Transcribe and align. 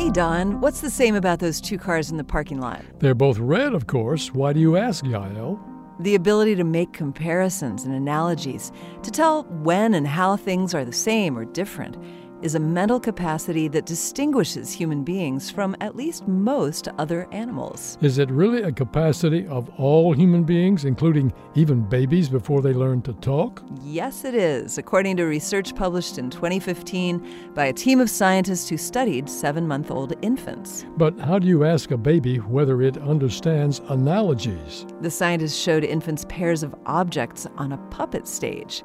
Hey, 0.00 0.08
Don, 0.08 0.62
what's 0.62 0.80
the 0.80 0.88
same 0.88 1.14
about 1.14 1.40
those 1.40 1.60
two 1.60 1.76
cars 1.76 2.10
in 2.10 2.16
the 2.16 2.24
parking 2.24 2.58
lot? 2.58 2.82
They're 3.00 3.14
both 3.14 3.38
red, 3.38 3.74
of 3.74 3.86
course. 3.86 4.32
Why 4.32 4.54
do 4.54 4.58
you 4.58 4.78
ask, 4.78 5.04
Yael? 5.04 5.60
The 5.98 6.14
ability 6.14 6.54
to 6.54 6.64
make 6.64 6.94
comparisons 6.94 7.84
and 7.84 7.94
analogies, 7.94 8.72
to 9.02 9.10
tell 9.10 9.42
when 9.42 9.92
and 9.92 10.06
how 10.06 10.38
things 10.38 10.72
are 10.72 10.86
the 10.86 10.92
same 10.94 11.36
or 11.36 11.44
different 11.44 11.98
is 12.42 12.54
a 12.54 12.60
mental 12.60 12.98
capacity 12.98 13.68
that 13.68 13.86
distinguishes 13.86 14.72
human 14.72 15.04
beings 15.04 15.50
from 15.50 15.76
at 15.80 15.96
least 15.96 16.26
most 16.26 16.88
other 16.98 17.28
animals. 17.32 17.98
Is 18.00 18.18
it 18.18 18.30
really 18.30 18.62
a 18.62 18.72
capacity 18.72 19.46
of 19.46 19.68
all 19.78 20.12
human 20.12 20.44
beings, 20.44 20.84
including 20.84 21.32
even 21.54 21.82
babies 21.82 22.28
before 22.28 22.62
they 22.62 22.72
learn 22.72 23.02
to 23.02 23.12
talk? 23.14 23.62
Yes, 23.82 24.24
it 24.24 24.34
is, 24.34 24.78
according 24.78 25.16
to 25.18 25.24
research 25.24 25.74
published 25.74 26.18
in 26.18 26.30
2015 26.30 27.52
by 27.54 27.66
a 27.66 27.72
team 27.72 28.00
of 28.00 28.08
scientists 28.08 28.68
who 28.68 28.76
studied 28.76 29.28
seven 29.28 29.68
month 29.68 29.90
old 29.90 30.14
infants. 30.22 30.86
But 30.96 31.18
how 31.18 31.38
do 31.38 31.46
you 31.46 31.64
ask 31.64 31.90
a 31.90 31.96
baby 31.96 32.36
whether 32.38 32.82
it 32.82 32.96
understands 32.98 33.80
analogies? 33.88 34.86
The 35.00 35.10
scientists 35.10 35.56
showed 35.56 35.84
infants 35.84 36.24
pairs 36.28 36.62
of 36.62 36.74
objects 36.86 37.46
on 37.56 37.72
a 37.72 37.78
puppet 37.90 38.26
stage. 38.26 38.82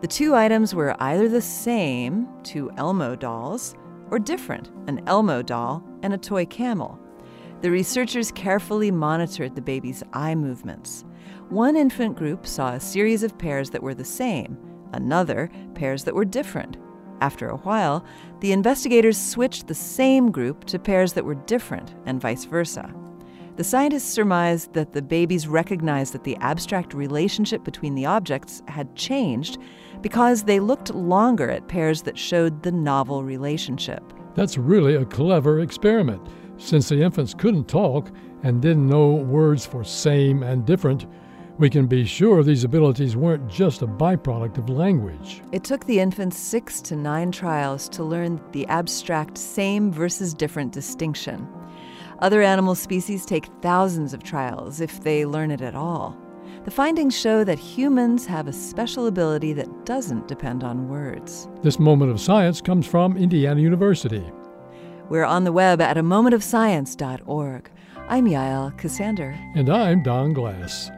The 0.00 0.06
two 0.06 0.36
items 0.36 0.76
were 0.76 0.94
either 1.02 1.28
the 1.28 1.40
same, 1.40 2.28
two 2.44 2.70
Elmo 2.76 3.16
dolls, 3.16 3.74
or 4.10 4.20
different, 4.20 4.70
an 4.86 5.02
Elmo 5.08 5.42
doll 5.42 5.82
and 6.02 6.14
a 6.14 6.18
toy 6.18 6.46
camel. 6.46 6.98
The 7.62 7.70
researchers 7.72 8.30
carefully 8.30 8.92
monitored 8.92 9.56
the 9.56 9.60
baby's 9.60 10.04
eye 10.12 10.36
movements. 10.36 11.04
One 11.48 11.76
infant 11.76 12.16
group 12.16 12.46
saw 12.46 12.74
a 12.74 12.80
series 12.80 13.24
of 13.24 13.36
pairs 13.38 13.70
that 13.70 13.82
were 13.82 13.94
the 13.94 14.04
same, 14.04 14.56
another, 14.92 15.50
pairs 15.74 16.04
that 16.04 16.14
were 16.14 16.24
different. 16.24 16.76
After 17.20 17.48
a 17.48 17.56
while, 17.56 18.04
the 18.38 18.52
investigators 18.52 19.18
switched 19.18 19.66
the 19.66 19.74
same 19.74 20.30
group 20.30 20.64
to 20.66 20.78
pairs 20.78 21.12
that 21.14 21.24
were 21.24 21.34
different, 21.34 21.96
and 22.06 22.20
vice 22.20 22.44
versa. 22.44 22.94
The 23.58 23.64
scientists 23.64 24.08
surmised 24.08 24.74
that 24.74 24.92
the 24.92 25.02
babies 25.02 25.48
recognized 25.48 26.14
that 26.14 26.22
the 26.22 26.36
abstract 26.36 26.94
relationship 26.94 27.64
between 27.64 27.96
the 27.96 28.06
objects 28.06 28.62
had 28.68 28.94
changed 28.94 29.58
because 30.00 30.44
they 30.44 30.60
looked 30.60 30.94
longer 30.94 31.50
at 31.50 31.66
pairs 31.66 32.02
that 32.02 32.16
showed 32.16 32.62
the 32.62 32.70
novel 32.70 33.24
relationship. 33.24 34.04
That's 34.36 34.56
really 34.56 34.94
a 34.94 35.04
clever 35.04 35.58
experiment. 35.58 36.22
Since 36.56 36.88
the 36.88 37.02
infants 37.02 37.34
couldn't 37.34 37.66
talk 37.66 38.12
and 38.44 38.62
didn't 38.62 38.86
know 38.86 39.08
words 39.08 39.66
for 39.66 39.82
same 39.82 40.44
and 40.44 40.64
different, 40.64 41.06
we 41.58 41.68
can 41.68 41.88
be 41.88 42.04
sure 42.04 42.44
these 42.44 42.62
abilities 42.62 43.16
weren't 43.16 43.48
just 43.48 43.82
a 43.82 43.88
byproduct 43.88 44.58
of 44.58 44.68
language. 44.68 45.42
It 45.50 45.64
took 45.64 45.84
the 45.84 45.98
infants 45.98 46.38
six 46.38 46.80
to 46.82 46.94
nine 46.94 47.32
trials 47.32 47.88
to 47.88 48.04
learn 48.04 48.40
the 48.52 48.68
abstract 48.68 49.36
same 49.36 49.90
versus 49.90 50.32
different 50.32 50.72
distinction. 50.72 51.48
Other 52.20 52.42
animal 52.42 52.74
species 52.74 53.24
take 53.24 53.46
thousands 53.62 54.12
of 54.12 54.24
trials 54.24 54.80
if 54.80 55.02
they 55.02 55.24
learn 55.24 55.52
it 55.52 55.60
at 55.60 55.76
all. 55.76 56.16
The 56.64 56.70
findings 56.70 57.18
show 57.18 57.44
that 57.44 57.58
humans 57.58 58.26
have 58.26 58.48
a 58.48 58.52
special 58.52 59.06
ability 59.06 59.52
that 59.52 59.86
doesn't 59.86 60.26
depend 60.26 60.64
on 60.64 60.88
words. 60.88 61.48
This 61.62 61.78
moment 61.78 62.10
of 62.10 62.20
science 62.20 62.60
comes 62.60 62.86
from 62.86 63.16
Indiana 63.16 63.60
University. 63.60 64.24
We're 65.08 65.24
on 65.24 65.44
the 65.44 65.52
web 65.52 65.80
at 65.80 65.96
a 65.96 66.02
momentofscience.org. 66.02 67.70
I'm 68.08 68.26
Yael 68.26 68.76
Ksander. 68.78 69.38
And 69.54 69.70
I'm 69.70 70.02
Don 70.02 70.32
Glass. 70.32 70.90